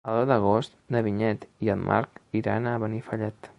[0.11, 3.49] El deu d'agost na Vinyet i en Marc iran a Benifallet.